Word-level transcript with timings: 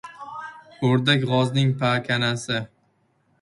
O‘rdak— 0.89 1.25
g‘ozning 1.33 1.75
pakanasi. 1.83 2.65